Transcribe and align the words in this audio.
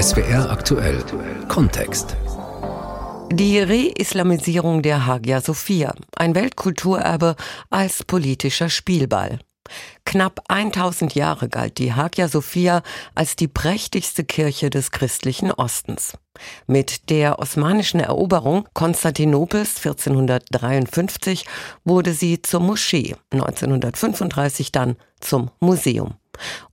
SWR 0.00 0.50
aktuell 0.50 1.04
Kontext. 1.48 2.16
Die 3.32 3.58
Re-Islamisierung 3.58 4.80
der 4.80 5.04
Hagia 5.04 5.42
Sophia, 5.42 5.94
ein 6.16 6.34
Weltkulturerbe 6.34 7.36
als 7.68 8.02
politischer 8.04 8.70
Spielball. 8.70 9.40
Knapp 10.06 10.40
1000 10.48 11.14
Jahre 11.14 11.50
galt 11.50 11.76
die 11.76 11.92
Hagia 11.92 12.28
Sophia 12.28 12.82
als 13.14 13.36
die 13.36 13.46
prächtigste 13.46 14.24
Kirche 14.24 14.70
des 14.70 14.90
christlichen 14.90 15.52
Ostens. 15.52 16.16
Mit 16.66 17.10
der 17.10 17.38
osmanischen 17.38 18.00
Eroberung 18.00 18.66
Konstantinopels 18.72 19.76
1453 19.84 21.44
wurde 21.84 22.14
sie 22.14 22.40
zur 22.40 22.60
Moschee, 22.60 23.16
1935 23.32 24.72
dann 24.72 24.96
zum 25.20 25.50
Museum. 25.60 26.14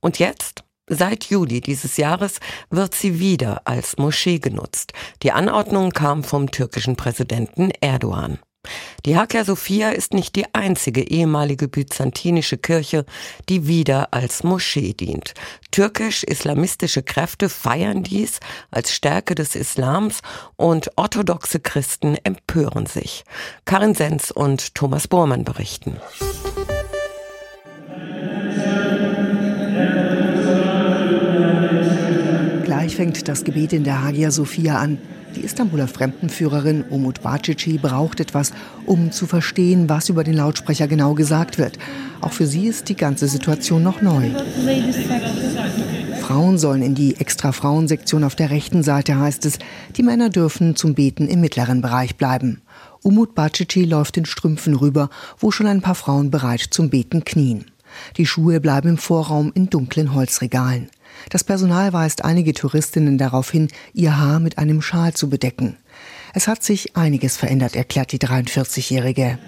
Und 0.00 0.18
jetzt, 0.18 0.64
Seit 0.88 1.24
Juli 1.24 1.60
dieses 1.60 1.96
Jahres 1.98 2.40
wird 2.70 2.94
sie 2.94 3.20
wieder 3.20 3.62
als 3.66 3.98
Moschee 3.98 4.38
genutzt. 4.38 4.92
Die 5.22 5.32
Anordnung 5.32 5.90
kam 5.90 6.24
vom 6.24 6.50
türkischen 6.50 6.96
Präsidenten 6.96 7.70
Erdogan. 7.80 8.38
Die 9.06 9.16
Hagia 9.16 9.44
Sophia 9.44 9.90
ist 9.90 10.12
nicht 10.12 10.34
die 10.34 10.52
einzige 10.54 11.02
ehemalige 11.02 11.68
byzantinische 11.68 12.58
Kirche, 12.58 13.04
die 13.48 13.66
wieder 13.66 14.12
als 14.12 14.42
Moschee 14.42 14.94
dient. 14.94 15.34
Türkisch-islamistische 15.70 17.02
Kräfte 17.02 17.48
feiern 17.48 18.02
dies 18.02 18.40
als 18.70 18.92
Stärke 18.92 19.34
des 19.34 19.54
Islams 19.54 20.20
und 20.56 20.90
orthodoxe 20.96 21.60
Christen 21.60 22.16
empören 22.24 22.86
sich. 22.86 23.24
Karin 23.64 23.94
Sens 23.94 24.30
und 24.30 24.74
Thomas 24.74 25.06
Bormann 25.06 25.44
berichten. 25.44 25.98
Gleich 32.88 32.96
fängt 32.96 33.28
das 33.28 33.44
Gebet 33.44 33.74
in 33.74 33.84
der 33.84 34.02
Hagia 34.02 34.30
Sophia 34.30 34.78
an. 34.78 34.96
Die 35.36 35.42
Istanbuler 35.42 35.88
Fremdenführerin 35.88 36.84
Umut 36.88 37.20
Bacici 37.20 37.76
braucht 37.76 38.18
etwas, 38.18 38.50
um 38.86 39.12
zu 39.12 39.26
verstehen, 39.26 39.90
was 39.90 40.08
über 40.08 40.24
den 40.24 40.32
Lautsprecher 40.32 40.88
genau 40.88 41.12
gesagt 41.12 41.58
wird. 41.58 41.78
Auch 42.22 42.32
für 42.32 42.46
sie 42.46 42.66
ist 42.66 42.88
die 42.88 42.96
ganze 42.96 43.28
Situation 43.28 43.82
noch 43.82 44.00
neu. 44.00 44.30
Frauen 46.22 46.56
sollen 46.56 46.80
in 46.80 46.94
die 46.94 47.16
extra 47.20 47.52
Frauensektion 47.52 48.24
auf 48.24 48.36
der 48.36 48.48
rechten 48.48 48.82
Seite, 48.82 49.18
heißt 49.18 49.44
es. 49.44 49.58
Die 49.98 50.02
Männer 50.02 50.30
dürfen 50.30 50.74
zum 50.74 50.94
Beten 50.94 51.28
im 51.28 51.42
mittleren 51.42 51.82
Bereich 51.82 52.16
bleiben. 52.16 52.62
Umut 53.02 53.34
Bacici 53.34 53.84
läuft 53.84 54.16
in 54.16 54.24
Strümpfen 54.24 54.72
rüber, 54.72 55.10
wo 55.38 55.50
schon 55.50 55.66
ein 55.66 55.82
paar 55.82 55.94
Frauen 55.94 56.30
bereit 56.30 56.64
zum 56.70 56.88
Beten 56.88 57.22
knien. 57.22 57.66
Die 58.16 58.24
Schuhe 58.24 58.60
bleiben 58.60 58.88
im 58.88 58.98
Vorraum 58.98 59.52
in 59.54 59.68
dunklen 59.68 60.14
Holzregalen. 60.14 60.88
Das 61.30 61.44
Personal 61.44 61.92
weist 61.92 62.24
einige 62.24 62.52
Touristinnen 62.52 63.18
darauf 63.18 63.50
hin, 63.50 63.68
ihr 63.92 64.18
Haar 64.18 64.40
mit 64.40 64.58
einem 64.58 64.82
Schal 64.82 65.14
zu 65.14 65.28
bedecken. 65.28 65.76
Es 66.38 66.46
hat 66.46 66.62
sich 66.62 66.94
einiges 66.94 67.36
verändert, 67.36 67.74
erklärt 67.74 68.12
die 68.12 68.20
43-Jährige. 68.20 69.40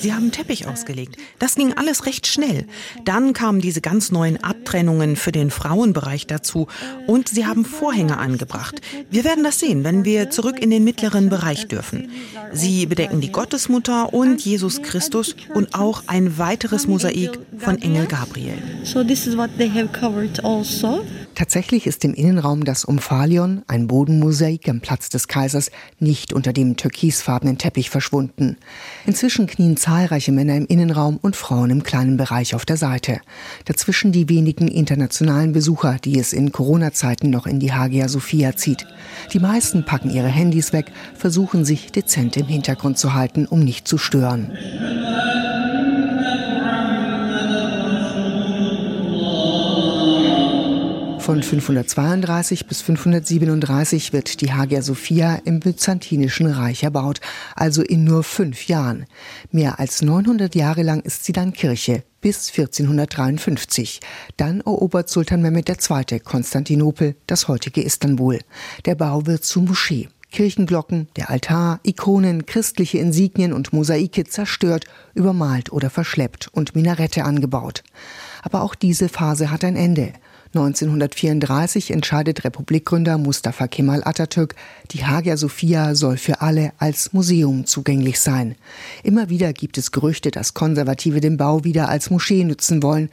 Sie 0.00 0.14
haben 0.14 0.32
Teppich 0.32 0.66
ausgelegt. 0.66 1.16
Das 1.38 1.54
ging 1.54 1.74
alles 1.74 2.06
recht 2.06 2.26
schnell. 2.26 2.64
Dann 3.04 3.34
kamen 3.34 3.60
diese 3.60 3.82
ganz 3.82 4.12
neuen 4.12 4.42
Abtrennungen 4.42 5.14
für 5.16 5.30
den 5.30 5.50
Frauenbereich 5.50 6.26
dazu 6.26 6.68
und 7.06 7.28
sie 7.28 7.44
haben 7.44 7.66
Vorhänge 7.66 8.16
angebracht. 8.16 8.80
Wir 9.10 9.24
werden 9.24 9.44
das 9.44 9.60
sehen, 9.60 9.84
wenn 9.84 10.06
wir 10.06 10.30
zurück 10.30 10.58
in 10.58 10.70
den 10.70 10.84
mittleren 10.84 11.28
Bereich 11.28 11.68
dürfen. 11.68 12.08
Sie 12.54 12.86
bedecken 12.86 13.20
die 13.20 13.30
Gottesmutter 13.30 14.14
und 14.14 14.40
Jesus 14.40 14.80
Christus 14.80 15.36
und 15.52 15.74
auch 15.74 16.04
ein 16.06 16.38
weiteres 16.38 16.86
Mosaik 16.86 17.38
von 17.58 17.76
Engel 17.82 18.06
Gabriel. 18.06 18.56
So 18.84 19.04
this 19.04 19.26
is 19.26 19.36
what 19.36 19.50
they 19.58 19.68
have 19.68 19.88
covered 19.88 20.42
also. 20.42 21.04
Tatsächlich 21.38 21.86
ist 21.86 22.04
im 22.04 22.14
Innenraum 22.14 22.64
das 22.64 22.84
Umphalion, 22.84 23.62
ein 23.68 23.86
Bodenmosaik 23.86 24.68
am 24.68 24.80
Platz 24.80 25.08
des 25.08 25.28
Kaisers, 25.28 25.70
nicht 26.00 26.32
unter 26.32 26.52
dem 26.52 26.76
türkisfarbenen 26.76 27.58
Teppich 27.58 27.90
verschwunden. 27.90 28.56
Inzwischen 29.06 29.46
knien 29.46 29.76
zahlreiche 29.76 30.32
Männer 30.32 30.56
im 30.56 30.66
Innenraum 30.66 31.16
und 31.22 31.36
Frauen 31.36 31.70
im 31.70 31.84
kleinen 31.84 32.16
Bereich 32.16 32.56
auf 32.56 32.66
der 32.66 32.76
Seite. 32.76 33.20
Dazwischen 33.66 34.10
die 34.10 34.28
wenigen 34.28 34.66
internationalen 34.66 35.52
Besucher, 35.52 35.98
die 36.02 36.18
es 36.18 36.32
in 36.32 36.50
Corona-Zeiten 36.50 37.30
noch 37.30 37.46
in 37.46 37.60
die 37.60 37.72
Hagia 37.72 38.08
Sophia 38.08 38.56
zieht. 38.56 38.88
Die 39.32 39.38
meisten 39.38 39.84
packen 39.84 40.10
ihre 40.10 40.26
Handys 40.26 40.72
weg, 40.72 40.86
versuchen 41.14 41.64
sich 41.64 41.92
dezent 41.92 42.36
im 42.36 42.46
Hintergrund 42.46 42.98
zu 42.98 43.14
halten, 43.14 43.46
um 43.46 43.60
nicht 43.60 43.86
zu 43.86 43.96
stören. 43.96 44.50
Von 51.28 51.42
532 51.42 52.66
bis 52.68 52.80
537 52.80 54.14
wird 54.14 54.40
die 54.40 54.54
Hagia 54.54 54.80
Sophia 54.80 55.34
im 55.44 55.60
Byzantinischen 55.60 56.46
Reich 56.46 56.84
erbaut, 56.84 57.20
also 57.54 57.82
in 57.82 58.02
nur 58.04 58.24
fünf 58.24 58.66
Jahren. 58.66 59.04
Mehr 59.52 59.78
als 59.78 60.00
900 60.00 60.54
Jahre 60.54 60.82
lang 60.82 61.02
ist 61.02 61.26
sie 61.26 61.32
dann 61.32 61.52
Kirche, 61.52 62.02
bis 62.22 62.48
1453. 62.48 64.00
Dann 64.38 64.60
erobert 64.60 65.10
Sultan 65.10 65.42
Mehmed 65.42 65.68
II. 65.68 66.20
Konstantinopel, 66.20 67.14
das 67.26 67.46
heutige 67.46 67.82
Istanbul. 67.82 68.38
Der 68.86 68.94
Bau 68.94 69.26
wird 69.26 69.44
zu 69.44 69.60
Moschee. 69.60 70.08
Kirchenglocken, 70.32 71.08
der 71.16 71.28
Altar, 71.28 71.80
Ikonen, 71.82 72.46
christliche 72.46 73.00
Insignien 73.00 73.52
und 73.52 73.74
Mosaike 73.74 74.24
zerstört, 74.24 74.86
übermalt 75.12 75.72
oder 75.72 75.90
verschleppt 75.90 76.48
und 76.52 76.74
Minarette 76.74 77.24
angebaut. 77.24 77.82
Aber 78.42 78.62
auch 78.62 78.74
diese 78.74 79.10
Phase 79.10 79.50
hat 79.50 79.62
ein 79.62 79.76
Ende. 79.76 80.14
1934 80.54 81.90
entscheidet 81.90 82.44
Republikgründer 82.44 83.18
Mustafa 83.18 83.68
Kemal 83.68 84.02
Atatürk, 84.04 84.54
die 84.90 85.04
Hagia 85.04 85.36
Sophia 85.36 85.94
soll 85.94 86.16
für 86.16 86.40
alle 86.40 86.72
als 86.78 87.12
Museum 87.12 87.66
zugänglich 87.66 88.18
sein. 88.18 88.56
Immer 89.02 89.28
wieder 89.28 89.52
gibt 89.52 89.76
es 89.76 89.92
Gerüchte, 89.92 90.30
dass 90.30 90.54
Konservative 90.54 91.20
den 91.20 91.36
Bau 91.36 91.64
wieder 91.64 91.88
als 91.88 92.10
Moschee 92.10 92.44
nützen 92.44 92.82
wollen. 92.82 93.10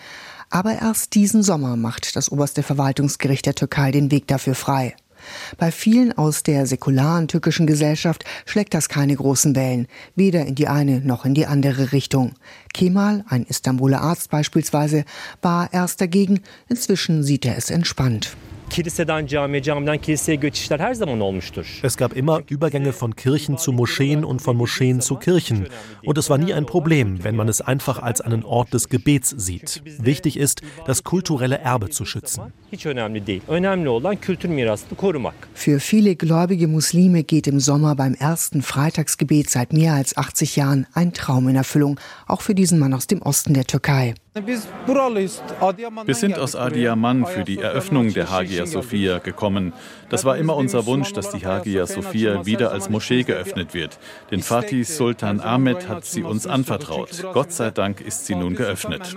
Aber 0.49 0.79
erst 0.79 1.15
diesen 1.15 1.43
Sommer 1.43 1.75
macht 1.75 2.15
das 2.15 2.31
oberste 2.31 2.63
Verwaltungsgericht 2.63 3.45
der 3.45 3.55
Türkei 3.55 3.91
den 3.91 4.11
Weg 4.11 4.27
dafür 4.27 4.55
frei. 4.55 4.95
Bei 5.57 5.71
vielen 5.71 6.17
aus 6.17 6.43
der 6.43 6.65
säkularen 6.65 7.27
türkischen 7.27 7.67
Gesellschaft 7.67 8.25
schlägt 8.45 8.73
das 8.73 8.89
keine 8.89 9.15
großen 9.15 9.55
Wellen, 9.55 9.87
weder 10.15 10.45
in 10.45 10.55
die 10.55 10.67
eine 10.67 10.99
noch 11.01 11.25
in 11.25 11.33
die 11.33 11.45
andere 11.45 11.91
Richtung. 11.91 12.33
Kemal, 12.73 13.23
ein 13.29 13.45
Istanbuler 13.45 14.01
Arzt 14.01 14.29
beispielsweise, 14.29 15.05
war 15.41 15.71
erst 15.73 16.01
dagegen, 16.01 16.41
inzwischen 16.67 17.23
sieht 17.23 17.45
er 17.45 17.57
es 17.57 17.69
entspannt. 17.69 18.35
Kiliseden 18.69 19.27
camiye, 19.27 19.61
camiden 19.63 19.97
kiliseye 19.97 20.35
geçişler 20.35 20.79
her 20.79 20.93
zaman 20.93 21.21
olmuştur. 21.21 21.79
Es 21.83 21.95
gab 21.95 22.17
immer 22.17 22.41
Übergänge 22.49 22.91
von 22.91 23.11
Kirchen 23.11 23.57
zu 23.57 23.71
Moscheen 23.73 24.23
und 24.23 24.41
von 24.41 24.57
Moscheen 24.57 24.99
zu 24.99 25.15
Kirchen. 25.15 25.67
Und 26.05 26.17
es 26.17 26.29
war 26.29 26.37
nie 26.37 26.53
ein 26.53 26.65
Problem, 26.65 27.23
wenn 27.23 27.35
man 27.35 27.47
es 27.47 27.61
einfach 27.61 28.01
als 28.01 28.21
einen 28.21 28.43
Ort 28.43 28.73
des 28.73 28.89
Gebets 28.89 29.35
sieht. 29.37 29.81
Wichtig 29.99 30.37
ist, 30.37 30.61
das 30.85 31.03
kulturelle 31.03 31.57
Erbe 31.57 31.89
zu 31.89 32.05
schützen. 32.05 32.53
Für 35.53 35.79
viele 35.79 36.15
gläubige 36.15 36.67
Muslime 36.67 37.23
geht 37.23 37.47
im 37.47 37.59
Sommer 37.59 37.95
beim 37.95 38.13
ersten 38.13 38.61
Freitagsgebet 38.61 39.49
seit 39.49 39.73
mehr 39.73 39.93
als 39.93 40.17
80 40.17 40.55
Jahren 40.55 40.87
ein 40.93 41.13
Traum 41.13 41.47
in 41.47 41.55
Erfüllung, 41.55 41.99
auch 42.27 42.41
für 42.41 42.55
diesen 42.55 42.79
Mann 42.79 42.93
aus 42.93 43.07
dem 43.07 43.21
Osten 43.21 43.53
der 43.53 43.65
Türkei. 43.65 44.15
Wir 44.37 46.15
sind 46.15 46.37
aus 46.37 46.57
Adiyaman 46.57 47.25
für 47.25 47.45
die 47.45 47.57
Eröffnung 47.57 48.13
der 48.13 48.29
Hagia 48.29 48.65
Sophia 48.65 49.19
gekommen. 49.19 49.71
Das 50.09 50.25
war 50.25 50.37
immer 50.37 50.57
unser 50.57 50.85
Wunsch, 50.85 51.13
dass 51.13 51.29
die 51.29 51.45
Hagia 51.45 51.85
Sophia 51.85 52.45
wieder 52.45 52.73
als 52.73 52.89
Moschee 52.89 53.23
geöffnet 53.23 53.73
wird. 53.73 53.97
Den 54.31 54.41
Fatih 54.41 54.83
Sultan 54.83 55.39
Ahmed 55.39 55.87
hat 55.87 56.03
sie 56.03 56.23
uns 56.23 56.47
anvertraut. 56.47 57.23
Gott 57.31 57.53
sei 57.53 57.71
Dank 57.71 58.01
ist 58.01 58.25
sie 58.25 58.35
nun 58.35 58.55
geöffnet. 58.55 59.15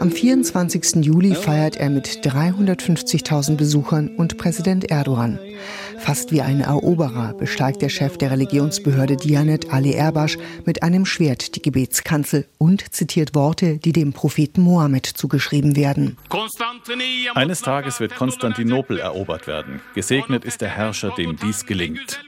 Am 0.00 0.10
24. 0.10 1.04
Juli 1.04 1.34
feiert 1.34 1.76
er 1.76 1.90
mit 1.90 2.06
350.000 2.06 3.56
Besuchern 3.56 4.08
und 4.16 4.38
Präsident 4.38 4.90
Erdogan. 4.90 5.38
Fast 6.00 6.32
wie 6.32 6.40
ein 6.40 6.60
Eroberer 6.60 7.34
besteigt 7.34 7.82
der 7.82 7.90
Chef 7.90 8.16
der 8.16 8.30
Religionsbehörde 8.30 9.16
Dianet 9.16 9.72
Ali 9.72 9.92
Erbash 9.92 10.38
mit 10.64 10.82
einem 10.82 11.04
Schwert 11.04 11.54
die 11.54 11.62
Gebetskanzel 11.62 12.46
und 12.58 12.92
zitiert 12.92 13.34
Worte, 13.34 13.76
die 13.76 13.92
dem 13.92 14.12
Propheten 14.12 14.62
Mohammed 14.62 15.06
zugeschrieben 15.06 15.76
werden. 15.76 16.16
Eines 17.34 17.60
Tages 17.60 18.00
wird 18.00 18.16
Konstantinopel 18.16 18.98
erobert 18.98 19.46
werden. 19.46 19.80
Gesegnet 19.94 20.44
ist 20.44 20.62
der 20.62 20.70
Herrscher, 20.70 21.10
dem 21.16 21.36
dies 21.36 21.66
gelingt. 21.66 22.20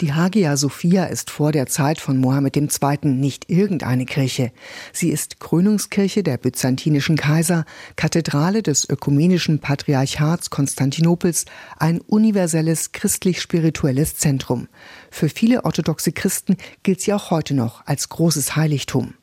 Die 0.00 0.14
Hagia 0.14 0.56
Sophia 0.56 1.04
ist 1.04 1.30
vor 1.30 1.52
der 1.52 1.66
Zeit 1.66 2.00
von 2.00 2.16
Mohammed 2.16 2.56
II. 2.56 2.98
nicht 3.02 3.50
irgendeine 3.50 4.06
Kirche. 4.06 4.52
Sie 4.92 5.10
ist 5.10 5.38
Krönungskirche 5.38 6.22
der 6.22 6.38
byzantinischen 6.38 7.16
Kaiser, 7.16 7.66
Kathedrale 7.96 8.62
des 8.62 8.88
ökumenischen 8.88 9.58
Patriarchats 9.58 10.48
Konstantinopels, 10.48 11.44
ein 11.76 12.00
universelles 12.00 12.92
christlich-spirituelles 12.92 14.16
Zentrum. 14.16 14.68
Für 15.10 15.28
viele 15.28 15.64
orthodoxe 15.64 16.12
Christen 16.12 16.56
gilt 16.82 17.02
sie 17.02 17.12
auch 17.12 17.30
heute 17.30 17.54
noch 17.54 17.86
als 17.86 18.08
großes 18.08 18.56
Heiligtum. 18.56 19.14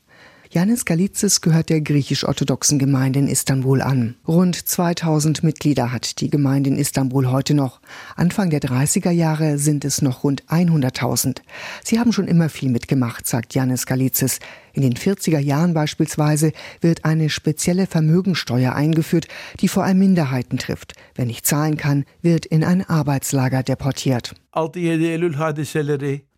Janis 0.52 0.84
Galizis 0.84 1.42
gehört 1.42 1.70
der 1.70 1.80
griechisch-orthodoxen 1.82 2.80
Gemeinde 2.80 3.20
in 3.20 3.28
Istanbul 3.28 3.84
an. 3.84 4.16
Rund 4.28 4.56
2000 4.56 5.44
Mitglieder 5.44 5.92
hat 5.92 6.22
die 6.22 6.32
Gemeinde 6.32 6.72
in 6.72 6.76
Istanbul 6.76 7.30
heute 7.30 7.54
noch. 7.54 7.82
Anfang 8.16 8.50
der 8.50 8.60
30er 8.60 9.12
Jahre 9.12 9.60
sind 9.60 9.86
es 9.86 10.02
noch 10.02 10.24
rund 10.24 10.44
100.000. 10.48 11.42
Sie 11.84 12.00
haben 12.00 12.12
schon 12.12 12.28
immer 12.28 12.50
viel 12.50 12.70
mitgemacht, 12.70 13.28
sagt 13.28 13.54
Janis 13.54 13.86
Galizis. 13.86 14.40
In 14.74 14.82
den 14.82 14.96
40er 14.96 15.38
Jahren 15.38 15.76
beispielsweise 15.76 16.52
wird 16.82 17.06
eine 17.06 17.30
spezielle 17.30 17.86
Vermögensteuer 17.86 18.74
eingeführt, 18.74 19.28
die 19.60 19.68
vor 19.68 19.84
allem 19.84 20.00
Minderheiten 20.00 20.58
trifft. 20.58 20.94
Wer 21.14 21.26
nicht 21.26 21.46
zahlen 21.46 21.78
kann, 21.78 22.06
wird 22.24 22.48
in 22.48 22.64
ein 22.64 22.84
Arbeitslager 22.90 23.62
deportiert. 23.62 24.34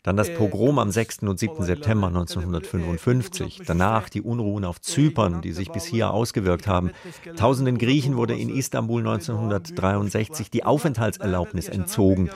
Dann 0.04 0.18
das 0.18 0.34
Pogrom 0.34 0.80
am 0.80 0.90
6. 0.90 1.20
und 1.24 1.38
7. 1.38 1.64
September 1.64 2.08
1955. 2.08 3.62
Danach 3.68 4.10
die 4.10 4.22
Unruhen 4.22 4.66
auf 4.66 4.82
Zypern, 4.82 5.42
die 5.44 5.52
sich 5.52 5.72
bis 5.72 5.86
hier 5.86 6.12
ausgewirkt 6.12 6.66
haben. 6.68 6.90
Tausenden 7.36 7.78
Griechen 7.78 8.18
wurde 8.18 8.36
in 8.36 8.50
Istanbul 8.50 9.02
1963 9.02 10.50
die 10.50 10.64
Aufenthaltserlaubnis 10.64 11.70
entzogen. 11.70 12.32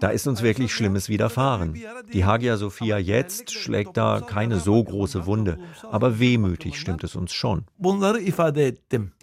Da 0.00 0.08
ist 0.08 0.26
uns 0.26 0.42
wirklich 0.42 0.74
Schlimmes 0.74 1.08
widerfahren. 1.08 1.80
Die 2.12 2.26
Hagia 2.26 2.58
Sophia 2.58 2.98
jetzt 2.98 3.50
schlägt 3.50 3.96
da 3.96 4.20
keine 4.20 4.60
so 4.60 4.84
große 4.84 5.24
Wunde, 5.24 5.58
aber 5.90 6.18
wehmütig 6.18 6.78
stimmt 6.78 7.02
es 7.02 7.16
uns 7.16 7.32
schon. 7.32 7.64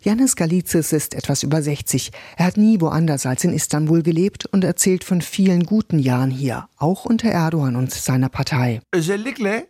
Janis 0.02 0.36
Galizis 0.36 0.94
ist 0.94 1.14
etwas 1.14 1.44
über 1.44 1.62
60. 1.62 2.12
Er 2.38 2.48
hat 2.48 2.58
nie 2.58 2.82
woanders 2.82 3.26
als 3.26 3.44
in 3.44 3.54
Istanbul 3.54 4.02
gelebt 4.02 4.48
und 4.48 4.64
erzählt 4.64 5.04
von 5.04 5.22
vielen 5.22 5.64
guten 5.66 6.00
Jahren 6.00 6.32
hier, 6.32 6.68
auch 6.84 7.06
unter 7.06 7.30
Erdogan 7.30 7.78
und 7.78 7.92
seiner 7.92 8.28
Partei. 8.28 8.82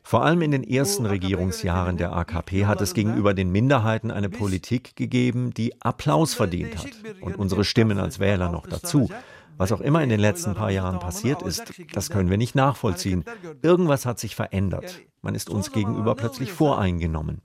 Vor 0.01 0.25
allem 0.25 0.42
in 0.42 0.50
den 0.50 0.63
ersten 0.63 1.06
Regierungsjahren 1.06 1.98
der 1.98 2.12
AKP 2.12 2.65
hat 2.65 2.81
es 2.81 2.95
gegenüber 2.95 3.36
den 3.36 3.51
Minderheiten 3.51 4.10
eine 4.10 4.30
Politik 4.30 4.95
gegeben, 4.95 5.54
die 5.54 5.80
Applaus 5.80 6.33
verdient 6.33 6.75
hat. 6.75 6.88
Und 7.21 7.36
unsere 7.36 7.65
Stimmen 7.65 8.00
als 8.00 8.19
Wähler 8.19 8.51
noch 8.51 8.65
dazu. 8.65 9.12
Was 9.57 9.71
auch 9.71 9.81
immer 9.81 10.01
in 10.01 10.10
den 10.10 10.19
letzten 10.19 10.56
paar 10.56 10.71
Jahren 10.71 10.98
passiert 10.98 11.44
ist, 11.44 11.71
das 11.94 12.10
können 12.10 12.31
wir 12.31 12.38
nicht 12.38 12.56
nachvollziehen. 12.56 13.24
Irgendwas 13.62 14.07
hat 14.07 14.19
sich 14.19 14.36
verändert. 14.36 15.00
Man 15.21 15.36
ist 15.36 15.51
uns 15.51 15.71
gegenüber 15.71 16.16
plötzlich 16.16 16.51
voreingenommen. 16.51 17.44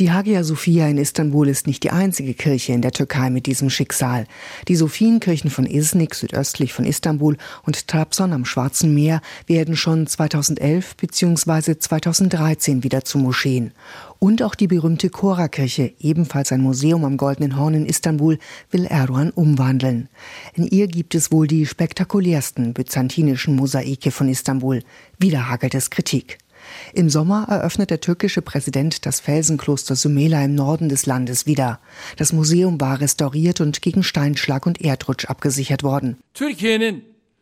Die 0.00 0.10
Hagia 0.10 0.42
Sophia 0.42 0.88
in 0.88 0.98
Istanbul 0.98 1.48
ist 1.48 1.68
nicht 1.68 1.84
die 1.84 1.92
einzige 1.92 2.34
Kirche 2.34 2.72
in 2.72 2.82
der 2.82 2.90
Türkei 2.90 3.30
mit 3.30 3.46
diesem 3.46 3.70
Schicksal. 3.70 4.26
Die 4.66 4.74
Sophienkirchen 4.74 5.50
von 5.50 5.66
Iznik 5.66 6.16
südöstlich 6.16 6.72
von 6.72 6.84
Istanbul 6.84 7.36
und 7.64 7.86
Trabzon 7.86 8.32
am 8.32 8.44
Schwarzen 8.44 8.92
Meer 8.92 9.20
werden 9.46 9.76
schon 9.76 10.08
2011 10.08 10.96
bzw. 10.96 11.78
2013 11.78 12.82
wieder 12.82 13.04
zu 13.04 13.18
Moscheen. 13.18 13.70
Und 14.18 14.42
auch 14.42 14.56
die 14.56 14.66
berühmte 14.66 15.10
Chora-Kirche, 15.10 15.92
ebenfalls 16.00 16.50
ein 16.50 16.60
Museum 16.60 17.04
am 17.04 17.16
Goldenen 17.16 17.56
Horn 17.56 17.74
in 17.74 17.86
Istanbul, 17.86 18.40
will 18.72 18.86
Erdogan 18.86 19.30
umwandeln. 19.30 20.08
In 20.54 20.66
ihr 20.66 20.88
gibt 20.88 21.14
es 21.14 21.30
wohl 21.30 21.46
die 21.46 21.66
spektakulärsten 21.66 22.74
byzantinischen 22.74 23.54
Mosaike 23.54 24.10
von 24.10 24.28
Istanbul. 24.28 24.82
Wieder 25.20 25.48
hagelt 25.48 25.76
es 25.76 25.90
Kritik. 25.90 26.38
Im 26.92 27.10
Sommer 27.10 27.46
eröffnet 27.48 27.90
der 27.90 28.00
türkische 28.00 28.42
Präsident 28.42 29.06
das 29.06 29.20
Felsenkloster 29.20 29.96
Sumela 29.96 30.44
im 30.44 30.54
Norden 30.54 30.88
des 30.88 31.06
Landes 31.06 31.46
wieder. 31.46 31.80
Das 32.16 32.32
Museum 32.32 32.80
war 32.80 33.00
restauriert 33.00 33.60
und 33.60 33.82
gegen 33.82 34.02
Steinschlag 34.02 34.66
und 34.66 34.80
Erdrutsch 34.80 35.26
abgesichert 35.26 35.82
worden. 35.82 36.16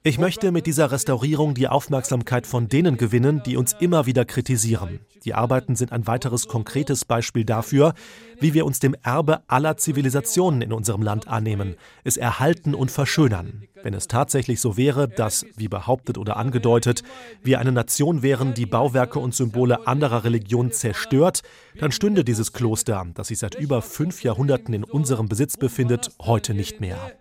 Ich 0.05 0.19
möchte 0.19 0.51
mit 0.51 0.67
dieser 0.67 0.91
Restaurierung 0.91 1.55
die 1.55 1.69
Aufmerksamkeit 1.69 2.45
von 2.45 2.69
denen 2.69 2.97
gewinnen, 2.97 3.41
die 3.47 3.57
uns 3.57 3.73
immer 3.79 4.05
wieder 4.05 4.25
kritisieren. 4.25 4.99
Die 5.25 5.33
Arbeiten 5.33 5.77
sind 5.77 5.93
ein 5.93 6.09
weiteres 6.09 6.49
konkretes 6.49 7.05
Beispiel 7.05 7.45
dafür, 7.45 7.95
wie 8.41 8.53
wir 8.53 8.67
uns 8.67 8.81
dem 8.81 8.97
Erbe 9.05 9.43
aller 9.47 9.77
Zivilisationen 9.77 10.61
in 10.61 10.73
unserem 10.73 11.03
Land 11.03 11.29
annehmen, 11.29 11.77
es 12.03 12.17
erhalten 12.17 12.75
und 12.75 12.91
verschönern. 12.91 13.63
Wenn 13.85 13.95
es 13.95 14.09
tatsächlich 14.09 14.61
so 14.61 14.77
wäre, 14.77 15.07
dass, 15.07 15.47
wie 15.55 15.69
behauptet 15.69 16.19
oder 16.19 16.37
angedeutet, 16.37 17.05
wir 17.45 17.61
eine 17.61 17.71
Nation 17.71 18.23
wären, 18.23 18.55
die 18.55 18.67
Bauwerke 18.67 19.21
und 19.21 19.37
Symbole 19.37 19.87
anderer 19.87 20.25
Religionen 20.25 20.73
zerstört, 20.73 21.43
dann 21.79 21.93
stünde 21.93 22.25
dieses 22.25 22.53
Kloster, 22.53 23.07
das 23.15 23.29
sich 23.29 23.39
seit 23.39 23.55
über 23.55 23.83
fünf 23.83 24.25
Jahrhunderten 24.25 24.75
in 24.75 24.83
unserem 24.83 25.29
Besitz 25.29 25.57
befindet, 25.57 26.11
heute 26.21 26.55
nicht 26.55 26.81
mehr. 26.81 27.13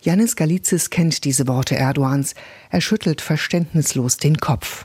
Janis 0.00 0.36
Galizis 0.36 0.88
kennt 0.88 1.24
diese 1.24 1.48
Worte 1.48 1.76
Erdogans. 1.76 2.34
Er 2.70 2.80
schüttelt 2.80 3.20
verständnislos 3.20 4.16
den 4.16 4.38
Kopf. 4.38 4.84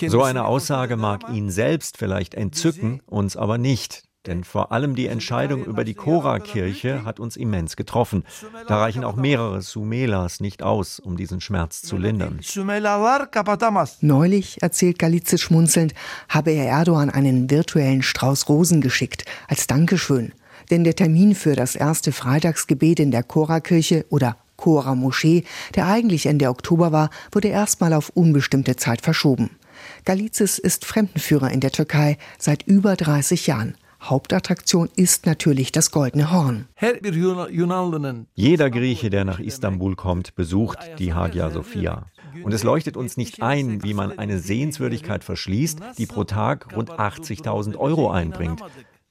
So 0.00 0.22
eine 0.22 0.44
Aussage 0.44 0.96
mag 0.96 1.28
ihn 1.32 1.50
selbst 1.50 1.96
vielleicht 1.96 2.34
entzücken, 2.34 3.00
uns 3.06 3.36
aber 3.36 3.56
nicht. 3.56 4.02
Denn 4.26 4.44
vor 4.44 4.72
allem 4.72 4.94
die 4.94 5.06
Entscheidung 5.06 5.64
über 5.64 5.84
die 5.84 5.94
Chora-Kirche 5.94 7.04
hat 7.04 7.18
uns 7.18 7.36
immens 7.36 7.76
getroffen. 7.76 8.24
Da 8.66 8.78
reichen 8.78 9.04
auch 9.04 9.16
mehrere 9.16 9.62
Sumelas 9.62 10.40
nicht 10.40 10.62
aus, 10.62 10.98
um 10.98 11.16
diesen 11.16 11.40
Schmerz 11.40 11.82
zu 11.82 11.96
lindern. 11.96 12.40
Neulich, 14.02 14.60
erzählt 14.60 14.98
Galizis 14.98 15.40
schmunzelnd, 15.40 15.94
habe 16.28 16.50
er 16.50 16.66
Erdogan 16.66 17.10
einen 17.10 17.48
virtuellen 17.48 18.02
Strauß 18.02 18.48
Rosen 18.48 18.80
geschickt, 18.80 19.24
als 19.46 19.66
Dankeschön 19.66 20.32
denn 20.70 20.84
der 20.84 20.96
Termin 20.96 21.34
für 21.34 21.54
das 21.54 21.74
erste 21.74 22.12
Freitagsgebet 22.12 23.00
in 23.00 23.10
der 23.10 23.22
Chora-Kirche 23.22 24.06
oder 24.10 24.36
Chora-Moschee, 24.56 25.44
der 25.74 25.86
eigentlich 25.86 26.26
Ende 26.26 26.48
Oktober 26.48 26.92
war, 26.92 27.10
wurde 27.32 27.48
erstmal 27.48 27.92
auf 27.92 28.10
unbestimmte 28.10 28.76
Zeit 28.76 29.00
verschoben. 29.00 29.50
Galizis 30.04 30.58
ist 30.58 30.84
Fremdenführer 30.84 31.50
in 31.50 31.60
der 31.60 31.70
Türkei 31.70 32.18
seit 32.38 32.64
über 32.64 32.96
30 32.96 33.46
Jahren. 33.46 33.74
Hauptattraktion 34.00 34.88
ist 34.94 35.26
natürlich 35.26 35.72
das 35.72 35.90
Goldene 35.90 36.30
Horn. 36.30 36.66
Jeder 38.34 38.70
Grieche, 38.70 39.10
der 39.10 39.24
nach 39.24 39.40
Istanbul 39.40 39.96
kommt, 39.96 40.36
besucht 40.36 40.78
die 40.98 41.14
Hagia 41.14 41.50
Sophia. 41.50 42.06
Und 42.44 42.52
es 42.52 42.62
leuchtet 42.62 42.96
uns 42.96 43.16
nicht 43.16 43.42
ein, 43.42 43.82
wie 43.82 43.94
man 43.94 44.16
eine 44.16 44.38
Sehenswürdigkeit 44.38 45.24
verschließt, 45.24 45.80
die 45.98 46.06
pro 46.06 46.24
Tag 46.24 46.76
rund 46.76 46.90
80.000 46.90 47.76
Euro 47.76 48.10
einbringt. 48.10 48.62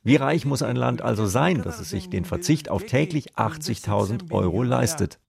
Wie 0.07 0.15
reich 0.15 0.45
muss 0.45 0.63
ein 0.63 0.77
Land 0.77 1.01
also 1.01 1.25
sein, 1.25 1.63
dass 1.63 1.81
es 1.81 1.89
sich 1.89 2.09
den 2.09 2.23
Verzicht 2.23 2.69
auf 2.69 2.85
täglich 2.85 3.35
80.000 3.35 4.31
Euro 4.31 4.63
leistet? 4.63 5.19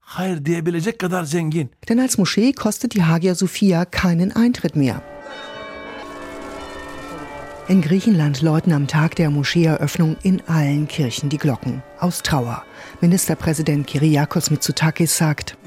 Denn 1.89 1.99
als 1.99 2.17
Moschee 2.17 2.53
kostet 2.53 2.95
die 2.95 3.03
Hagia 3.03 3.35
Sophia 3.35 3.85
keinen 3.85 4.31
Eintritt 4.37 4.77
mehr. 4.77 5.03
In 7.67 7.82
Griechenland 7.82 8.41
läuten 8.41 8.73
am 8.73 8.87
Tag 8.87 9.17
der 9.17 9.31
Moscheeeröffnung 9.31 10.17
in 10.23 10.43
allen 10.47 10.87
Kirchen 10.87 11.29
die 11.29 11.39
Glocken. 11.39 11.82
Aus 11.99 12.23
Trauer. 12.23 12.63
Ministerpräsident 13.01 13.89
Kyriakos 13.89 14.49
Mitsotakis 14.53 15.19
sagt, 15.19 15.58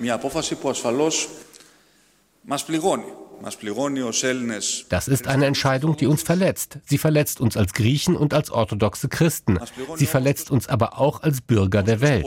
das 4.89 5.07
ist 5.07 5.27
eine 5.27 5.45
Entscheidung, 5.45 5.97
die 5.97 6.07
uns 6.07 6.23
verletzt. 6.23 6.79
Sie 6.85 6.97
verletzt 6.97 7.41
uns 7.41 7.57
als 7.57 7.73
Griechen 7.73 8.15
und 8.15 8.33
als 8.33 8.51
orthodoxe 8.51 9.09
Christen. 9.09 9.59
Sie 9.95 10.05
verletzt 10.05 10.51
uns 10.51 10.67
aber 10.67 10.99
auch 10.99 11.21
als 11.23 11.41
Bürger 11.41 11.83
der 11.83 12.01
Welt. 12.01 12.25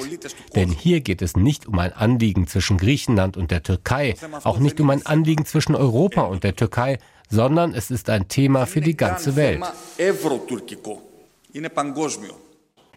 Denn 0.54 0.70
hier 0.70 1.00
geht 1.00 1.22
es 1.22 1.36
nicht 1.36 1.66
um 1.66 1.78
ein 1.78 1.92
Anliegen 1.92 2.46
zwischen 2.46 2.78
Griechenland 2.78 3.36
und 3.36 3.50
der 3.50 3.62
Türkei, 3.62 4.14
auch 4.42 4.58
nicht 4.58 4.80
um 4.80 4.90
ein 4.90 5.04
Anliegen 5.06 5.46
zwischen 5.46 5.74
Europa 5.74 6.22
und 6.22 6.44
der 6.44 6.56
Türkei, 6.56 6.98
sondern 7.30 7.74
es 7.74 7.90
ist 7.90 8.10
ein 8.10 8.28
Thema 8.28 8.66
für 8.66 8.80
die 8.80 8.96
ganze 8.96 9.36
Welt. 9.36 9.62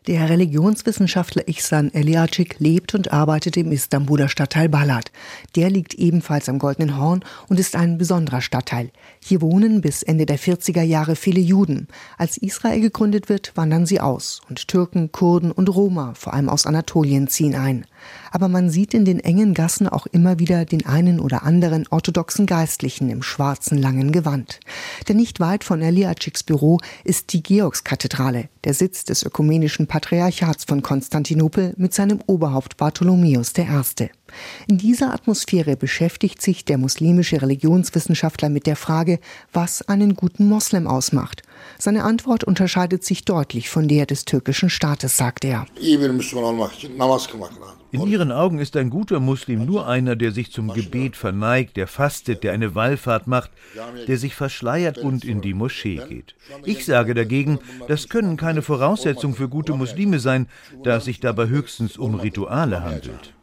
Der 0.07 0.29
Religionswissenschaftler 0.29 1.49
Ihsan 1.49 1.93
Eliacik 1.93 2.59
lebt 2.59 2.95
und 2.95 3.11
arbeitet 3.11 3.57
im 3.57 3.73
Istanbuler 3.73 4.29
Stadtteil 4.29 4.69
Balat. 4.69 5.11
Der 5.57 5.69
liegt 5.69 5.95
ebenfalls 5.95 6.47
am 6.47 6.59
Goldenen 6.59 6.97
Horn 6.97 7.25
und 7.49 7.59
ist 7.59 7.75
ein 7.75 7.97
besonderer 7.97 8.39
Stadtteil. 8.39 8.91
Hier 9.21 9.41
wohnen 9.41 9.81
bis 9.81 10.03
Ende 10.03 10.25
der 10.25 10.39
40er 10.39 10.81
Jahre 10.81 11.17
viele 11.17 11.41
Juden. 11.41 11.89
Als 12.17 12.37
Israel 12.37 12.79
gegründet 12.79 13.27
wird, 13.27 13.51
wandern 13.55 13.85
sie 13.85 13.99
aus 13.99 14.39
und 14.47 14.69
Türken, 14.69 15.11
Kurden 15.11 15.51
und 15.51 15.67
Roma, 15.67 16.13
vor 16.13 16.33
allem 16.33 16.47
aus 16.47 16.65
Anatolien, 16.65 17.27
ziehen 17.27 17.55
ein. 17.55 17.85
Aber 18.31 18.47
man 18.47 18.69
sieht 18.69 18.93
in 18.93 19.05
den 19.05 19.19
engen 19.19 19.53
Gassen 19.53 19.87
auch 19.87 20.05
immer 20.07 20.39
wieder 20.39 20.65
den 20.65 20.85
einen 20.85 21.19
oder 21.19 21.43
anderen 21.43 21.85
orthodoxen 21.89 22.45
Geistlichen 22.45 23.09
im 23.09 23.23
schwarzen 23.23 23.77
langen 23.77 24.11
Gewand. 24.11 24.59
Denn 25.07 25.17
nicht 25.17 25.39
weit 25.39 25.63
von 25.63 25.81
Eliaciks 25.81 26.43
Büro 26.43 26.79
ist 27.03 27.33
die 27.33 27.43
Georgskathedrale, 27.43 28.49
der 28.63 28.73
Sitz 28.73 29.03
des 29.03 29.23
ökumenischen 29.23 29.87
Patriarchats 29.87 30.65
von 30.65 30.81
Konstantinopel 30.81 31.73
mit 31.77 31.93
seinem 31.93 32.19
Oberhaupt 32.25 32.77
Bartholomäus 32.77 33.53
I. 33.57 34.09
In 34.67 34.77
dieser 34.77 35.13
Atmosphäre 35.13 35.77
beschäftigt 35.77 36.41
sich 36.41 36.65
der 36.65 36.77
muslimische 36.77 37.41
Religionswissenschaftler 37.41 38.49
mit 38.49 38.67
der 38.67 38.75
Frage, 38.75 39.19
was 39.53 39.81
einen 39.81 40.15
guten 40.15 40.47
Moslem 40.47 40.87
ausmacht. 40.87 41.43
Seine 41.77 42.03
Antwort 42.03 42.43
unterscheidet 42.43 43.03
sich 43.03 43.25
deutlich 43.25 43.69
von 43.69 43.87
der 43.87 44.05
des 44.05 44.25
türkischen 44.25 44.69
Staates, 44.69 45.17
sagt 45.17 45.45
er. 45.45 45.65
In 47.91 48.07
ihren 48.07 48.31
Augen 48.31 48.59
ist 48.59 48.75
ein 48.75 48.89
guter 48.89 49.19
Muslim 49.19 49.65
nur 49.65 49.87
einer, 49.87 50.15
der 50.15 50.31
sich 50.31 50.51
zum 50.51 50.73
Gebet 50.73 51.15
verneigt, 51.15 51.77
der 51.77 51.87
fastet, 51.87 52.43
der 52.43 52.53
eine 52.53 52.75
Wallfahrt 52.75 53.27
macht, 53.27 53.51
der 54.07 54.17
sich 54.17 54.35
verschleiert 54.35 54.97
und 54.97 55.23
in 55.23 55.41
die 55.41 55.53
Moschee 55.53 56.01
geht. 56.09 56.35
Ich 56.65 56.85
sage 56.85 57.13
dagegen, 57.13 57.59
das 57.87 58.09
können 58.09 58.37
keine 58.37 58.61
Voraussetzungen 58.61 59.35
für 59.35 59.49
gute 59.49 59.73
Muslime 59.73 60.19
sein, 60.19 60.47
da 60.83 60.97
es 60.97 61.05
sich 61.05 61.19
dabei 61.19 61.47
höchstens 61.47 61.97
um 61.97 62.15
Rituale 62.15 62.83
handelt. 62.83 63.33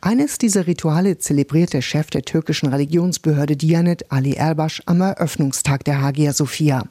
Eines 0.00 0.38
dieser 0.38 0.68
Rituale 0.68 1.18
zelebriert 1.18 1.72
der 1.72 1.82
Chef 1.82 2.08
der 2.10 2.22
türkischen 2.22 2.68
Religionsbehörde 2.68 3.56
Diyanet 3.56 4.12
Ali 4.12 4.34
Erbaş 4.34 4.80
am 4.86 5.00
Eröffnungstag 5.00 5.82
der 5.84 6.00
Hagia 6.00 6.32
Sophia. 6.32 6.84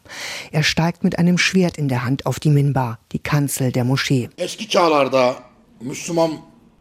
Er 0.52 0.64
steigt 0.64 1.06
mit 1.06 1.18
einem 1.18 1.38
Schwert 1.38 1.78
in 1.78 1.88
der 1.88 2.04
Hand 2.04 2.26
auf 2.26 2.42
die 2.42 2.50
Minbar, 2.50 3.00
die 3.14 3.20
Kanzel 3.20 3.72
der 3.72 3.86
Moschee. 3.86 4.30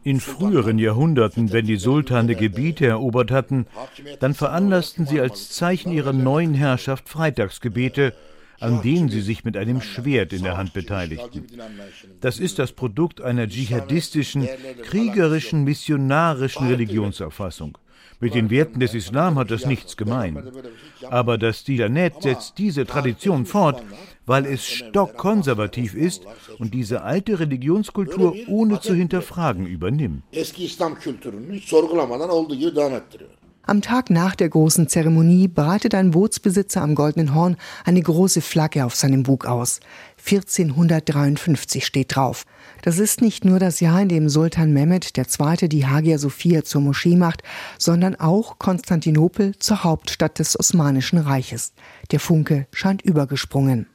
In 0.02 0.20
früheren 0.20 0.78
Jahrhunderten, 0.78 1.52
wenn 1.52 1.66
die 1.66 1.76
Sultane 1.76 2.34
Gebiete 2.34 2.86
erobert 2.86 3.30
hatten, 3.30 3.66
dann 4.18 4.34
veranlassten 4.34 5.06
sie 5.06 5.20
als 5.20 5.50
Zeichen 5.50 5.92
ihrer 5.92 6.12
neuen 6.12 6.54
Herrschaft 6.54 7.08
Freitagsgebete 7.08 8.14
an 8.60 8.82
denen 8.82 9.08
sie 9.08 9.20
sich 9.20 9.44
mit 9.44 9.56
einem 9.56 9.80
Schwert 9.80 10.32
in 10.32 10.42
der 10.42 10.56
Hand 10.56 10.72
beteiligten. 10.72 11.46
Das 12.20 12.38
ist 12.38 12.58
das 12.58 12.72
Produkt 12.72 13.20
einer 13.20 13.46
dschihadistischen, 13.46 14.48
kriegerischen, 14.82 15.64
missionarischen 15.64 16.66
Religionsauffassung. 16.68 17.78
Mit 18.18 18.34
den 18.34 18.48
Werten 18.48 18.80
des 18.80 18.94
Islam 18.94 19.38
hat 19.38 19.50
das 19.50 19.66
nichts 19.66 19.96
gemein. 19.96 20.50
Aber 21.10 21.36
das 21.36 21.64
Dilanet 21.64 22.22
setzt 22.22 22.56
diese 22.56 22.86
Tradition 22.86 23.44
fort, 23.44 23.82
weil 24.24 24.46
es 24.46 24.66
stockkonservativ 24.66 25.94
ist 25.94 26.24
und 26.58 26.72
diese 26.72 27.02
alte 27.02 27.38
Religionskultur 27.38 28.34
ohne 28.48 28.80
zu 28.80 28.94
hinterfragen 28.94 29.66
übernimmt. 29.66 30.22
Am 33.68 33.82
Tag 33.82 34.10
nach 34.10 34.36
der 34.36 34.48
großen 34.48 34.86
Zeremonie 34.86 35.48
breitet 35.48 35.92
ein 35.92 36.12
Bootsbesitzer 36.12 36.82
am 36.82 36.94
Goldenen 36.94 37.34
Horn 37.34 37.56
eine 37.84 38.00
große 38.00 38.40
Flagge 38.40 38.84
auf 38.84 38.94
seinem 38.94 39.24
Bug 39.24 39.44
aus. 39.44 39.80
1453 40.24 41.84
steht 41.84 42.14
drauf. 42.14 42.44
Das 42.82 43.00
ist 43.00 43.20
nicht 43.20 43.44
nur 43.44 43.58
das 43.58 43.80
Jahr, 43.80 44.00
in 44.00 44.08
dem 44.08 44.28
Sultan 44.28 44.72
Mehmed 44.72 45.18
II. 45.18 45.68
die 45.68 45.84
Hagia 45.84 46.18
Sophia 46.18 46.62
zur 46.62 46.80
Moschee 46.80 47.16
macht, 47.16 47.42
sondern 47.76 48.14
auch 48.14 48.60
Konstantinopel 48.60 49.56
zur 49.58 49.82
Hauptstadt 49.82 50.38
des 50.38 50.56
Osmanischen 50.56 51.18
Reiches. 51.18 51.72
Der 52.12 52.20
Funke 52.20 52.68
scheint 52.72 53.02
übergesprungen. 53.02 53.88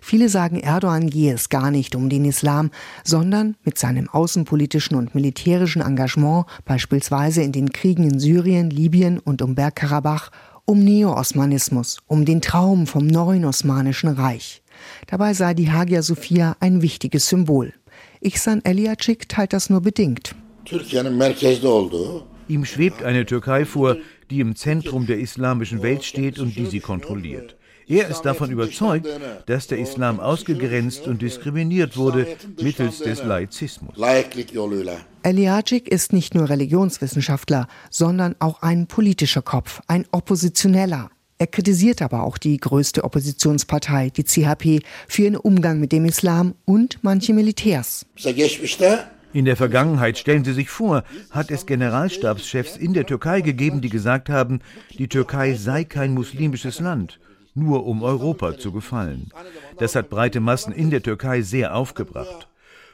Viele 0.00 0.28
sagen, 0.28 0.60
Erdogan 0.60 1.08
gehe 1.10 1.34
es 1.34 1.48
gar 1.48 1.70
nicht 1.70 1.94
um 1.94 2.08
den 2.08 2.24
Islam, 2.24 2.70
sondern 3.04 3.56
mit 3.64 3.78
seinem 3.78 4.08
außenpolitischen 4.08 4.96
und 4.96 5.14
militärischen 5.14 5.82
Engagement, 5.82 6.46
beispielsweise 6.64 7.42
in 7.42 7.52
den 7.52 7.72
Kriegen 7.72 8.04
in 8.04 8.18
Syrien, 8.18 8.70
Libyen 8.70 9.18
und 9.18 9.42
um 9.42 9.54
Bergkarabach, 9.54 10.30
um 10.64 10.84
Neo-Osmanismus, 10.84 11.98
um 12.06 12.24
den 12.24 12.40
Traum 12.40 12.86
vom 12.86 13.06
neuen 13.06 13.44
Osmanischen 13.44 14.10
Reich. 14.10 14.62
Dabei 15.06 15.34
sei 15.34 15.54
die 15.54 15.70
Hagia 15.70 16.02
Sophia 16.02 16.56
ein 16.60 16.82
wichtiges 16.82 17.28
Symbol. 17.28 17.72
Ihsan 18.20 18.64
Eliacik 18.64 19.28
teilt 19.28 19.52
das 19.52 19.70
nur 19.70 19.80
bedingt. 19.80 20.34
Ihm 22.48 22.64
schwebt 22.64 23.02
eine 23.02 23.26
Türkei 23.26 23.64
vor, 23.64 23.96
die 24.30 24.40
im 24.40 24.56
Zentrum 24.56 25.06
der 25.06 25.18
islamischen 25.18 25.82
Welt 25.82 26.04
steht 26.04 26.38
und 26.38 26.56
die 26.56 26.66
sie 26.66 26.80
kontrolliert. 26.80 27.56
Er 27.88 28.08
ist 28.08 28.22
davon 28.22 28.50
überzeugt, 28.50 29.06
dass 29.46 29.66
der 29.66 29.78
Islam 29.78 30.20
ausgegrenzt 30.20 31.06
und 31.06 31.22
diskriminiert 31.22 31.96
wurde 31.96 32.26
mittels 32.60 32.98
des 32.98 33.24
Laizismus. 33.24 33.94
Eliacic 35.22 35.88
ist 35.88 36.12
nicht 36.12 36.34
nur 36.34 36.50
Religionswissenschaftler, 36.50 37.66
sondern 37.90 38.36
auch 38.40 38.60
ein 38.60 38.86
politischer 38.86 39.42
Kopf, 39.42 39.80
ein 39.86 40.04
Oppositioneller. 40.10 41.10
Er 41.38 41.46
kritisiert 41.46 42.02
aber 42.02 42.24
auch 42.24 42.36
die 42.36 42.58
größte 42.58 43.04
Oppositionspartei, 43.04 44.10
die 44.10 44.24
CHP, 44.24 44.82
für 45.06 45.22
ihren 45.22 45.36
Umgang 45.36 45.80
mit 45.80 45.92
dem 45.92 46.04
Islam 46.04 46.54
und 46.66 46.98
manche 47.02 47.32
Militärs. 47.32 48.04
In 49.32 49.44
der 49.44 49.56
Vergangenheit, 49.56 50.18
stellen 50.18 50.44
Sie 50.44 50.52
sich 50.52 50.68
vor, 50.68 51.04
hat 51.30 51.50
es 51.50 51.64
Generalstabschefs 51.64 52.76
in 52.76 52.92
der 52.92 53.06
Türkei 53.06 53.40
gegeben, 53.40 53.80
die 53.80 53.90
gesagt 53.90 54.28
haben, 54.28 54.60
die 54.98 55.08
Türkei 55.08 55.54
sei 55.54 55.84
kein 55.84 56.12
muslimisches 56.12 56.80
Land 56.80 57.18
nur 57.58 57.86
um 57.86 58.02
Europa 58.02 58.56
zu 58.58 58.72
gefallen. 58.72 59.30
Das 59.78 59.94
hat 59.94 60.10
breite 60.10 60.40
Massen 60.40 60.72
in 60.72 60.90
der 60.90 61.02
Türkei 61.02 61.42
sehr 61.42 61.74
aufgebracht. 61.74 62.48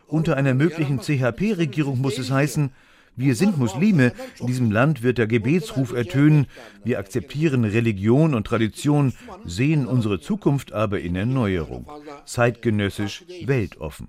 Unter 0.06 0.36
einer 0.36 0.54
möglichen 0.54 1.00
CHP-Regierung 1.00 2.00
muss 2.00 2.18
es 2.18 2.30
heißen, 2.30 2.70
wir 3.16 3.36
sind 3.36 3.58
Muslime, 3.58 4.12
in 4.40 4.48
diesem 4.48 4.72
Land 4.72 5.04
wird 5.04 5.18
der 5.18 5.28
Gebetsruf 5.28 5.92
ertönen, 5.92 6.46
wir 6.82 6.98
akzeptieren 6.98 7.64
Religion 7.64 8.34
und 8.34 8.44
Tradition, 8.44 9.12
sehen 9.44 9.86
unsere 9.86 10.18
Zukunft 10.18 10.72
aber 10.72 10.98
in 10.98 11.14
Erneuerung, 11.14 11.86
zeitgenössisch, 12.26 13.24
weltoffen. 13.44 14.08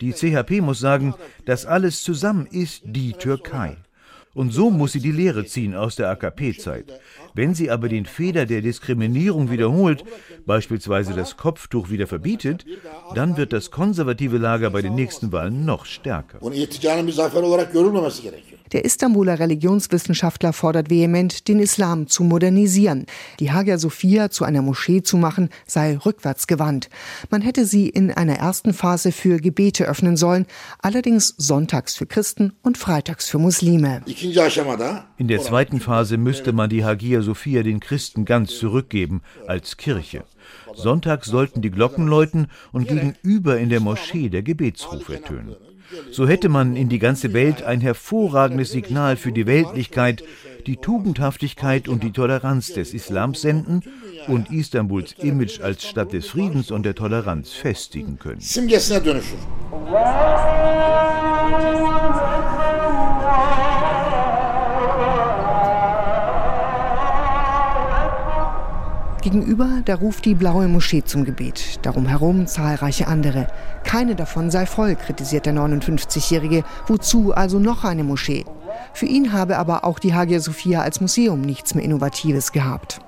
Die 0.00 0.12
CHP 0.12 0.60
muss 0.60 0.80
sagen, 0.80 1.14
das 1.44 1.66
alles 1.66 2.02
zusammen 2.02 2.46
ist 2.46 2.82
die 2.84 3.12
Türkei. 3.12 3.76
Und 4.34 4.50
so 4.50 4.70
muss 4.70 4.92
sie 4.92 5.00
die 5.00 5.12
Lehre 5.12 5.44
ziehen 5.44 5.74
aus 5.74 5.94
der 5.94 6.08
AKP-Zeit. 6.10 7.00
Wenn 7.34 7.54
sie 7.54 7.70
aber 7.70 7.88
den 7.88 8.06
Fehler 8.06 8.46
der 8.46 8.60
Diskriminierung 8.60 9.50
wiederholt, 9.50 10.04
beispielsweise 10.46 11.14
das 11.14 11.36
Kopftuch 11.36 11.90
wieder 11.90 12.06
verbietet, 12.06 12.64
dann 13.14 13.36
wird 13.36 13.52
das 13.52 13.70
konservative 13.70 14.38
Lager 14.38 14.70
bei 14.70 14.82
den 14.82 14.94
nächsten 14.94 15.32
Wahlen 15.32 15.64
noch 15.64 15.86
stärker. 15.86 16.38
Der 18.72 18.86
Istanbuler 18.86 19.38
Religionswissenschaftler 19.38 20.54
fordert 20.54 20.88
vehement, 20.88 21.46
den 21.46 21.60
Islam 21.60 22.06
zu 22.06 22.24
modernisieren. 22.24 23.04
Die 23.38 23.52
Hagia 23.52 23.76
Sophia 23.76 24.30
zu 24.30 24.44
einer 24.44 24.62
Moschee 24.62 25.02
zu 25.02 25.18
machen, 25.18 25.50
sei 25.66 25.98
rückwärtsgewandt. 25.98 26.88
Man 27.30 27.42
hätte 27.42 27.66
sie 27.66 27.88
in 27.88 28.10
einer 28.10 28.36
ersten 28.36 28.72
Phase 28.72 29.12
für 29.12 29.38
Gebete 29.38 29.84
öffnen 29.84 30.16
sollen, 30.16 30.46
allerdings 30.80 31.34
sonntags 31.36 31.96
für 31.96 32.06
Christen 32.06 32.54
und 32.62 32.78
freitags 32.78 33.28
für 33.28 33.38
Muslime. 33.38 34.02
In 34.06 35.28
der 35.28 35.40
zweiten 35.42 35.80
Phase 35.80 36.16
müsste 36.16 36.52
man 36.52 36.70
die 36.70 36.84
Hagia 36.84 37.21
Sophia 37.22 37.62
den 37.62 37.80
Christen 37.80 38.24
ganz 38.24 38.58
zurückgeben 38.58 39.22
als 39.46 39.76
Kirche. 39.76 40.24
Sonntags 40.74 41.28
sollten 41.28 41.62
die 41.62 41.70
Glocken 41.70 42.06
läuten 42.06 42.48
und 42.72 42.88
gegenüber 42.88 43.58
in 43.58 43.68
der 43.68 43.80
Moschee 43.80 44.28
der 44.28 44.42
Gebetsruf 44.42 45.08
ertönen. 45.08 45.56
So 46.10 46.26
hätte 46.26 46.48
man 46.48 46.76
in 46.76 46.88
die 46.88 46.98
ganze 46.98 47.32
Welt 47.32 47.62
ein 47.62 47.80
hervorragendes 47.80 48.72
Signal 48.72 49.16
für 49.16 49.32
die 49.32 49.46
Weltlichkeit, 49.46 50.24
die 50.66 50.76
Tugendhaftigkeit 50.76 51.88
und 51.88 52.02
die 52.02 52.12
Toleranz 52.12 52.72
des 52.72 52.94
Islams 52.94 53.42
senden 53.42 53.82
und 54.28 54.50
Istanbuls 54.50 55.14
Image 55.18 55.60
als 55.60 55.84
Stadt 55.84 56.12
des 56.12 56.28
Friedens 56.28 56.70
und 56.70 56.84
der 56.84 56.94
Toleranz 56.94 57.50
festigen 57.52 58.18
können. 58.18 58.40
Gegenüber, 69.22 69.82
da 69.84 69.94
ruft 69.94 70.24
die 70.24 70.34
blaue 70.34 70.66
Moschee 70.66 71.04
zum 71.04 71.24
Gebet. 71.24 71.78
Darum 71.82 72.06
herum 72.06 72.46
zahlreiche 72.48 73.06
andere. 73.06 73.46
Keine 73.84 74.16
davon 74.16 74.50
sei 74.50 74.66
voll, 74.66 74.96
kritisiert 74.96 75.46
der 75.46 75.54
59-Jährige. 75.54 76.64
Wozu 76.88 77.32
also 77.32 77.60
noch 77.60 77.84
eine 77.84 78.02
Moschee? 78.02 78.44
Für 78.94 79.06
ihn 79.06 79.32
habe 79.32 79.58
aber 79.58 79.84
auch 79.84 79.98
die 79.98 80.14
Hagia 80.14 80.40
Sophia 80.40 80.82
als 80.82 81.00
Museum 81.00 81.40
nichts 81.40 81.74
mehr 81.74 81.84
Innovatives 81.84 82.52
gehabt. 82.52 83.00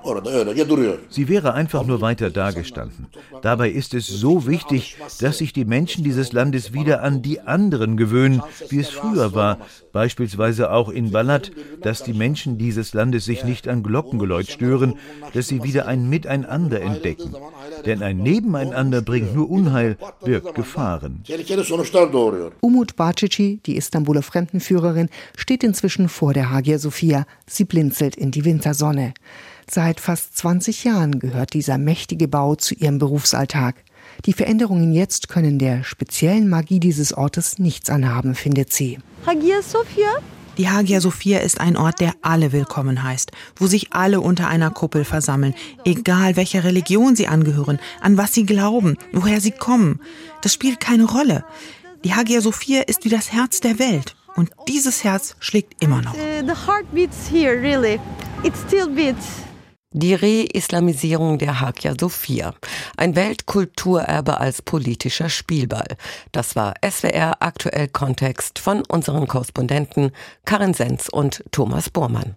Sie 1.11 1.29
wäre 1.29 1.55
einfach 1.55 1.85
nur 1.85 2.01
weiter 2.01 2.31
dagestanden. 2.31 3.07
Dabei 3.43 3.71
ist 3.71 3.95
es 3.95 4.07
so 4.07 4.47
wichtig, 4.47 4.97
dass 5.21 5.39
sich 5.39 5.53
die 5.53 5.65
Menschen 5.65 6.05
dieses 6.05 6.33
Landes 6.33 6.73
wieder 6.73 7.03
an 7.03 7.23
die 7.23 7.41
anderen 7.41 7.97
gewöhnen, 7.97 8.43
wie 8.69 8.81
es 8.81 8.91
früher 8.91 9.35
war, 9.35 9.59
beispielsweise 9.93 10.71
auch 10.71 10.89
in 10.89 11.11
Balat, 11.11 11.53
dass 11.83 12.03
die 12.03 12.15
Menschen 12.15 12.59
dieses 12.59 12.95
Landes 12.95 13.25
sich 13.25 13.45
nicht 13.45 13.69
an 13.69 13.83
Glockengeläut 13.83 14.49
stören, 14.49 14.95
dass 15.33 15.49
sie 15.49 15.63
wieder 15.63 15.87
ein 15.87 16.09
Miteinander 16.09 16.81
entdecken. 16.81 17.35
Denn 17.87 18.03
ein 18.03 18.19
Nebeneinander 18.19 19.03
bringt 19.03 19.35
nur 19.35 19.51
Unheil, 19.51 19.97
birgt 20.25 20.55
Gefahren. 20.55 21.23
Umut 22.61 22.97
Bacici, 22.97 23.61
die 23.67 23.77
Istanbuler 23.77 24.23
Fremdenführerin, 24.23 25.09
steht 25.37 25.64
inzwischen 25.65 26.09
vor 26.09 26.33
der 26.35 26.51
Hagia 26.51 26.79
Sophia. 26.79 27.27
Sie 27.47 27.65
blinzelt 27.65 28.15
in 28.17 28.31
die 28.31 28.45
Wintersonne. 28.45 29.15
Seit 29.69 29.99
fast 29.99 30.37
20 30.37 30.85
Jahren 30.85 31.19
gehört 31.19 31.55
dieser 31.55 31.79
mächtige 31.79 32.29
Bau 32.29 32.55
zu 32.55 32.75
ihrem 32.75 32.99
Berufsalltag. 32.99 33.77
Die 34.27 34.33
Veränderungen 34.33 34.93
jetzt 34.93 35.29
können 35.29 35.59
der 35.59 35.83
speziellen 35.83 36.49
Magie 36.49 36.81
dieses 36.81 37.13
Ortes 37.13 37.59
nichts 37.59 37.91
anhaben, 37.91 38.35
findet 38.35 38.73
sie. 38.73 38.99
Hagia 39.27 39.63
Sophia 39.63 40.19
die 40.57 40.69
Hagia 40.69 41.01
Sophia 41.01 41.41
ist 41.41 41.61
ein 41.61 41.77
Ort, 41.77 41.99
der 41.99 42.15
alle 42.23 42.53
willkommen 42.53 43.03
heißt, 43.03 43.33
wo 43.57 43.67
sich 43.67 43.93
alle 43.93 44.21
unter 44.21 44.47
einer 44.47 44.71
Kuppel 44.71 45.05
versammeln, 45.05 45.53
egal 45.85 46.37
welcher 46.37 46.63
Religion 46.63 47.17
sie 47.17 47.27
angehören, 47.27 47.81
an 48.01 48.17
was 48.17 48.35
sie 48.35 48.47
glauben, 48.47 48.97
woher 49.13 49.41
sie 49.41 49.51
kommen. 49.51 50.01
Das 50.43 50.55
spielt 50.55 50.79
keine 50.79 51.07
Rolle. 51.07 51.45
Die 52.05 52.15
Hagia 52.15 52.41
Sophia 52.41 52.83
ist 52.83 53.05
wie 53.05 53.09
das 53.09 53.33
Herz 53.33 53.59
der 53.59 53.81
Welt. 53.81 54.15
Und 54.37 54.51
dieses 54.69 55.05
Herz 55.05 55.37
schlägt 55.39 55.83
immer 55.83 56.03
noch. 56.03 56.15
Uh, 56.15 56.41
the 56.47 56.55
heart 56.67 56.87
beats 56.93 57.29
here, 57.31 57.61
really. 57.61 58.01
It 58.43 58.55
still 58.67 58.89
beats. 58.89 59.45
Die 59.97 60.15
Re-Islamisierung 60.15 61.39
der 61.39 61.61
Hagia 61.61 61.95
Sophia. 61.99 62.53
Ein 62.97 63.15
Weltkulturerbe 63.15 64.41
als 64.41 64.61
politischer 64.61 65.29
Spielball. 65.29 65.87
Das 66.33 66.57
war 66.57 66.75
SWR 66.85 67.37
aktuell 67.39 67.87
Kontext 67.87 68.59
von 68.59 68.83
unseren 68.89 69.29
Korrespondenten 69.29 70.11
Karin 70.45 70.75
Senz 70.75 71.09
und 71.09 71.45
Thomas 71.53 71.91
Bormann. 71.91 72.33